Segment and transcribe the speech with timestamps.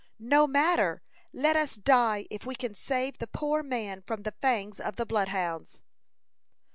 [0.17, 1.03] "No matter.
[1.31, 5.05] Let us die if we can save the poor man from the fangs of the
[5.05, 5.83] bloodhounds."